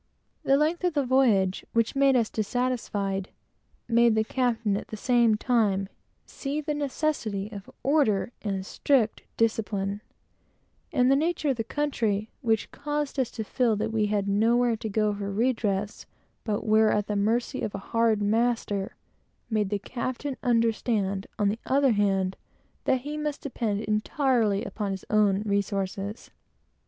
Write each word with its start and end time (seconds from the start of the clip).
The 0.41 0.57
length 0.57 0.83
of 0.83 0.95
the 0.95 1.05
voyage, 1.05 1.63
which 1.73 1.95
made 1.95 2.15
us 2.15 2.31
dissatisfied, 2.31 3.29
made 3.87 4.15
the 4.15 4.23
captain, 4.23 4.75
at 4.75 4.87
the 4.87 4.97
same 4.97 5.35
time, 5.37 5.89
feel 6.25 6.63
the 6.63 6.73
necessity 6.73 7.51
of 7.51 7.69
order 7.83 8.31
and 8.41 8.65
strict 8.65 9.21
discipline; 9.37 10.01
and 10.91 11.11
the 11.11 11.15
nature 11.15 11.49
of 11.51 11.57
the 11.57 11.63
country, 11.63 12.31
which 12.41 12.71
caused 12.71 13.19
us 13.19 13.29
to 13.29 13.43
feel 13.43 13.75
that 13.75 13.91
we 13.93 14.07
had 14.07 14.27
nowhere 14.27 14.75
to 14.75 14.89
go 14.89 15.13
for 15.13 15.31
redress, 15.31 16.07
but 16.43 16.65
were 16.65 16.85
entirely 16.87 16.97
at 16.97 17.05
the 17.05 17.15
mercy 17.15 17.61
of 17.61 17.75
a 17.75 17.91
hard 17.93 18.23
master, 18.23 18.95
made 19.51 19.69
the 19.69 19.77
captain 19.77 20.35
feel, 20.43 21.21
on 21.37 21.49
the 21.49 21.59
other 21.67 21.91
hand, 21.91 22.37
that 22.85 23.01
he 23.01 23.17
must 23.19 23.41
depend 23.41 23.81
entirely 23.81 24.65
upon 24.65 24.89
his 24.89 25.05
own 25.11 25.43
resources. 25.43 26.31